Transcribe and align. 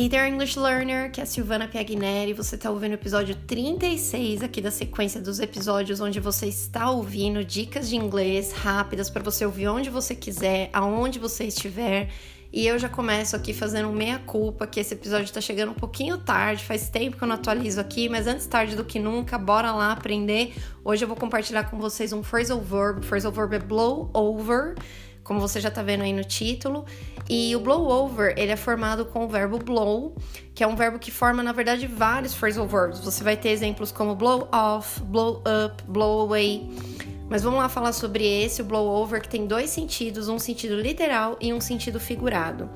Hey 0.00 0.08
there, 0.08 0.28
English 0.28 0.56
Learner! 0.56 1.10
Que 1.10 1.18
é 1.18 1.24
a 1.24 1.26
Silvana 1.26 1.66
Piagneri. 1.66 2.32
Você 2.32 2.54
está 2.54 2.70
ouvindo 2.70 2.92
o 2.92 2.94
episódio 2.94 3.34
36 3.34 4.44
aqui 4.44 4.60
da 4.60 4.70
sequência 4.70 5.20
dos 5.20 5.40
episódios 5.40 6.00
onde 6.00 6.20
você 6.20 6.46
está 6.46 6.88
ouvindo 6.88 7.44
dicas 7.44 7.88
de 7.88 7.96
inglês 7.96 8.52
rápidas 8.52 9.10
para 9.10 9.24
você 9.24 9.44
ouvir 9.44 9.66
onde 9.66 9.90
você 9.90 10.14
quiser, 10.14 10.70
aonde 10.72 11.18
você 11.18 11.46
estiver. 11.46 12.10
E 12.52 12.64
eu 12.64 12.78
já 12.78 12.88
começo 12.88 13.34
aqui 13.34 13.52
fazendo 13.52 13.90
meia-culpa, 13.90 14.68
que 14.68 14.78
esse 14.78 14.94
episódio 14.94 15.24
está 15.24 15.40
chegando 15.40 15.72
um 15.72 15.74
pouquinho 15.74 16.16
tarde, 16.16 16.64
faz 16.64 16.88
tempo 16.88 17.16
que 17.16 17.24
eu 17.24 17.28
não 17.28 17.34
atualizo 17.34 17.80
aqui, 17.80 18.08
mas 18.08 18.28
antes 18.28 18.46
tarde 18.46 18.76
do 18.76 18.84
que 18.84 19.00
nunca, 19.00 19.36
bora 19.36 19.72
lá 19.72 19.90
aprender. 19.90 20.54
Hoje 20.84 21.02
eu 21.02 21.08
vou 21.08 21.16
compartilhar 21.16 21.64
com 21.64 21.76
vocês 21.76 22.12
um 22.12 22.22
phrasal 22.22 22.60
verb. 22.60 23.04
Phrasal 23.04 23.32
verb 23.32 23.56
é 23.56 23.58
blow 23.58 24.08
over 24.14 24.76
como 25.28 25.38
você 25.38 25.60
já 25.60 25.70
tá 25.70 25.82
vendo 25.82 26.02
aí 26.02 26.12
no 26.14 26.24
título. 26.24 26.86
E 27.28 27.54
o 27.54 27.60
blow 27.60 27.86
over, 27.86 28.32
ele 28.38 28.50
é 28.50 28.56
formado 28.56 29.04
com 29.04 29.26
o 29.26 29.28
verbo 29.28 29.58
blow, 29.58 30.16
que 30.54 30.64
é 30.64 30.66
um 30.66 30.74
verbo 30.74 30.98
que 30.98 31.10
forma, 31.10 31.42
na 31.42 31.52
verdade, 31.52 31.86
vários 31.86 32.32
phrasal 32.32 32.66
verbs. 32.66 32.98
Você 33.00 33.22
vai 33.22 33.36
ter 33.36 33.50
exemplos 33.50 33.92
como 33.92 34.16
blow 34.16 34.48
off, 34.50 35.02
blow 35.02 35.42
up, 35.46 35.84
blow 35.86 36.22
away. 36.22 36.66
Mas 37.28 37.42
vamos 37.42 37.58
lá 37.58 37.68
falar 37.68 37.92
sobre 37.92 38.24
esse, 38.26 38.62
o 38.62 38.64
blow 38.64 38.86
over, 38.86 39.20
que 39.20 39.28
tem 39.28 39.46
dois 39.46 39.70
sentidos, 39.70 40.28
um 40.28 40.38
sentido 40.38 40.74
literal 40.80 41.36
e 41.40 41.52
um 41.52 41.60
sentido 41.60 42.00
figurado. 42.00 42.70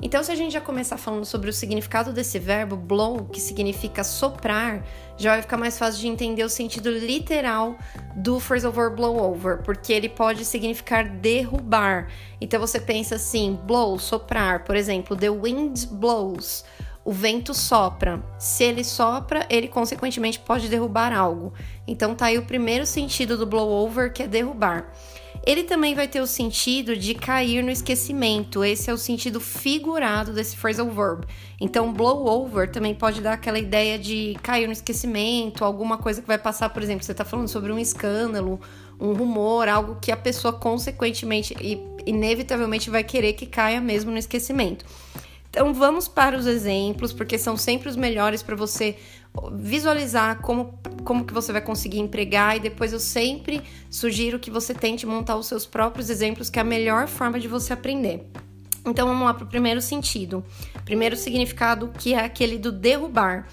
Então, 0.00 0.22
se 0.22 0.30
a 0.30 0.34
gente 0.34 0.52
já 0.52 0.60
começar 0.60 0.98
falando 0.98 1.24
sobre 1.24 1.48
o 1.48 1.52
significado 1.52 2.12
desse 2.12 2.38
verbo 2.38 2.76
blow, 2.76 3.24
que 3.24 3.40
significa 3.40 4.04
soprar, 4.04 4.84
já 5.16 5.32
vai 5.32 5.42
ficar 5.42 5.56
mais 5.56 5.78
fácil 5.78 6.00
de 6.00 6.08
entender 6.08 6.44
o 6.44 6.48
sentido 6.48 6.90
literal 6.90 7.76
do 8.14 8.38
phrasal 8.38 8.70
verb 8.70 8.96
blow 8.96 9.18
over, 9.18 9.62
porque 9.62 9.92
ele 9.92 10.08
pode 10.08 10.44
significar 10.44 11.08
derrubar. 11.08 12.08
Então 12.40 12.60
você 12.60 12.78
pensa 12.78 13.14
assim, 13.14 13.58
blow, 13.64 13.98
soprar, 13.98 14.64
por 14.64 14.76
exemplo, 14.76 15.16
the 15.16 15.30
wind 15.30 15.86
blows. 15.92 16.64
O 17.06 17.12
vento 17.12 17.54
sopra. 17.54 18.20
Se 18.36 18.64
ele 18.64 18.82
sopra, 18.82 19.46
ele 19.48 19.68
consequentemente 19.68 20.40
pode 20.40 20.68
derrubar 20.68 21.12
algo. 21.12 21.52
Então 21.86 22.16
tá 22.16 22.26
aí 22.26 22.36
o 22.36 22.44
primeiro 22.44 22.84
sentido 22.84 23.36
do 23.38 23.46
blow 23.46 23.70
over, 23.70 24.12
que 24.12 24.24
é 24.24 24.26
derrubar. 24.26 24.92
Ele 25.46 25.62
também 25.62 25.94
vai 25.94 26.08
ter 26.08 26.20
o 26.20 26.26
sentido 26.26 26.96
de 26.96 27.14
cair 27.14 27.62
no 27.62 27.70
esquecimento. 27.70 28.64
Esse 28.64 28.90
é 28.90 28.92
o 28.92 28.98
sentido 28.98 29.38
figurado 29.38 30.32
desse 30.32 30.56
phrasal 30.56 30.90
verb. 30.90 31.24
Então, 31.60 31.92
blow 31.92 32.26
over 32.26 32.68
também 32.72 32.92
pode 32.92 33.20
dar 33.20 33.34
aquela 33.34 33.60
ideia 33.60 33.96
de 33.96 34.36
cair 34.42 34.66
no 34.66 34.72
esquecimento, 34.72 35.64
alguma 35.64 35.98
coisa 35.98 36.20
que 36.20 36.26
vai 36.26 36.38
passar, 36.38 36.70
por 36.70 36.82
exemplo, 36.82 37.04
você 37.04 37.12
está 37.12 37.24
falando 37.24 37.46
sobre 37.46 37.70
um 37.70 37.78
escândalo, 37.78 38.60
um 38.98 39.12
rumor, 39.12 39.68
algo 39.68 39.98
que 40.02 40.10
a 40.10 40.16
pessoa 40.16 40.52
consequentemente 40.52 41.54
e 41.60 41.80
inevitavelmente 42.04 42.90
vai 42.90 43.04
querer 43.04 43.34
que 43.34 43.46
caia 43.46 43.80
mesmo 43.80 44.10
no 44.10 44.18
esquecimento. 44.18 44.84
Então 45.56 45.72
vamos 45.72 46.06
para 46.06 46.36
os 46.36 46.46
exemplos, 46.46 47.14
porque 47.14 47.38
são 47.38 47.56
sempre 47.56 47.88
os 47.88 47.96
melhores 47.96 48.42
para 48.42 48.54
você 48.54 48.94
visualizar 49.54 50.42
como, 50.42 50.78
como 51.02 51.24
que 51.24 51.32
você 51.32 51.50
vai 51.50 51.62
conseguir 51.62 51.98
empregar 51.98 52.58
e 52.58 52.60
depois 52.60 52.92
eu 52.92 53.00
sempre 53.00 53.62
sugiro 53.88 54.38
que 54.38 54.50
você 54.50 54.74
tente 54.74 55.06
montar 55.06 55.34
os 55.34 55.46
seus 55.46 55.64
próprios 55.64 56.10
exemplos, 56.10 56.50
que 56.50 56.58
é 56.58 56.62
a 56.62 56.64
melhor 56.64 57.08
forma 57.08 57.40
de 57.40 57.48
você 57.48 57.72
aprender. 57.72 58.30
Então 58.86 59.08
vamos 59.08 59.24
lá 59.24 59.32
para 59.32 59.44
o 59.44 59.48
primeiro 59.48 59.80
sentido. 59.80 60.44
Primeiro 60.84 61.16
significado 61.16 61.90
que 61.98 62.12
é 62.12 62.22
aquele 62.22 62.58
do 62.58 62.70
derrubar. 62.70 63.48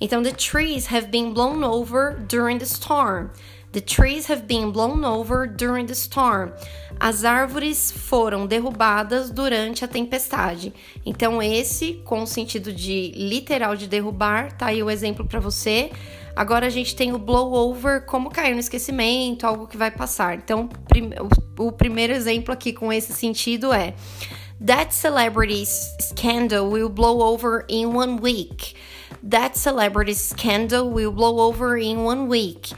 Então, 0.00 0.20
the 0.20 0.32
trees 0.32 0.92
have 0.92 1.08
been 1.08 1.32
blown 1.32 1.62
over 1.62 2.16
during 2.26 2.58
the 2.58 2.64
storm. 2.64 3.28
The 3.72 3.80
trees 3.80 4.26
have 4.26 4.46
been 4.46 4.70
blown 4.70 5.02
over 5.02 5.46
during 5.46 5.86
the 5.86 5.94
storm. 5.94 6.52
As 7.00 7.24
árvores 7.24 7.90
foram 7.90 8.46
derrubadas 8.46 9.30
durante 9.30 9.82
a 9.82 9.88
tempestade. 9.88 10.74
Então, 11.06 11.42
esse, 11.42 11.94
com 12.04 12.22
o 12.22 12.26
sentido 12.26 12.70
de 12.70 13.12
literal 13.16 13.74
de 13.74 13.86
derrubar, 13.86 14.52
tá 14.52 14.66
aí 14.66 14.82
o 14.82 14.90
exemplo 14.90 15.26
para 15.26 15.40
você. 15.40 15.90
Agora 16.36 16.66
a 16.66 16.70
gente 16.70 16.94
tem 16.94 17.14
o 17.14 17.18
blow 17.18 17.54
over, 17.54 18.04
como 18.04 18.30
cair 18.30 18.52
no 18.52 18.60
esquecimento, 18.60 19.46
algo 19.46 19.66
que 19.66 19.78
vai 19.78 19.90
passar. 19.90 20.34
Então, 20.34 20.68
o 21.58 21.72
primeiro 21.72 22.12
exemplo 22.12 22.52
aqui 22.52 22.74
com 22.74 22.92
esse 22.92 23.14
sentido 23.14 23.72
é: 23.72 23.94
That 24.64 24.94
celebrity 24.94 25.64
scandal 25.64 26.70
will 26.70 26.90
blow 26.90 27.20
over 27.20 27.64
in 27.70 27.86
one 27.86 28.20
week. 28.20 28.74
That 29.26 29.58
celebrity 29.58 30.14
scandal 30.14 30.90
will 30.90 31.10
blow 31.10 31.38
over 31.38 31.78
in 31.78 32.04
one 32.04 32.28
week 32.28 32.74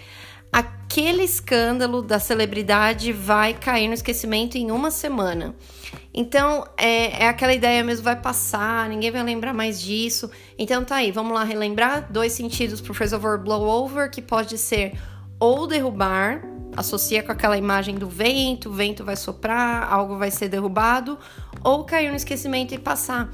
aquele 0.94 1.25
escândalo 1.25 2.00
da 2.00 2.21
celebridade 2.21 3.12
vai 3.12 3.53
cair 3.53 3.88
no 3.88 3.94
esquecimento 3.94 4.56
em 4.56 4.71
uma 4.71 4.93
semana. 4.93 5.53
Então, 6.15 6.65
é, 6.77 7.25
é, 7.25 7.28
aquela 7.28 7.53
ideia 7.53 7.82
mesmo, 7.82 8.05
vai 8.05 8.15
passar, 8.15 8.88
ninguém 8.88 9.10
vai 9.10 9.25
lembrar 9.25 9.53
mais 9.53 9.82
disso. 9.82 10.31
Então, 10.56 10.84
tá 10.84 10.97
aí, 10.97 11.10
vamos 11.10 11.34
lá 11.34 11.43
relembrar 11.43 12.12
dois 12.12 12.31
sentidos 12.31 12.81
pro 12.81 12.94
phrasal 12.94 13.19
verb 13.19 13.43
blow 13.43 13.62
over, 13.62 14.09
que 14.09 14.22
pode 14.22 14.56
ser 14.56 14.97
ou 15.41 15.66
derrubar, 15.66 16.44
associa 16.77 17.25
com 17.25 17.32
aquela 17.32 17.59
imagem 17.59 17.97
do 17.97 18.06
vento, 18.06 18.69
o 18.69 18.72
vento 18.72 19.03
vai 19.03 19.16
soprar, 19.16 19.93
algo 19.93 20.16
vai 20.16 20.31
ser 20.31 20.49
derrubado, 20.49 21.19
ou 21.65 21.82
cair 21.82 22.09
no 22.09 22.16
esquecimento 22.16 22.72
e 22.72 22.78
passar. 22.78 23.32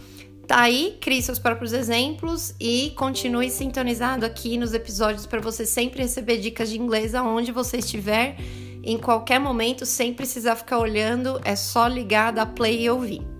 Tá 0.50 0.62
aí, 0.62 0.98
crie 1.00 1.22
seus 1.22 1.38
próprios 1.38 1.72
exemplos 1.72 2.56
e 2.58 2.92
continue 2.96 3.48
sintonizado 3.48 4.26
aqui 4.26 4.58
nos 4.58 4.74
episódios 4.74 5.24
para 5.24 5.40
você 5.40 5.64
sempre 5.64 6.02
receber 6.02 6.38
dicas 6.38 6.68
de 6.68 6.76
inglês 6.76 7.14
aonde 7.14 7.52
você 7.52 7.76
estiver, 7.76 8.34
em 8.82 8.98
qualquer 8.98 9.38
momento, 9.38 9.86
sem 9.86 10.12
precisar 10.12 10.56
ficar 10.56 10.80
olhando, 10.80 11.40
é 11.44 11.54
só 11.54 11.86
ligar, 11.86 12.32
dar 12.32 12.46
play 12.46 12.82
e 12.82 12.90
ouvir. 12.90 13.39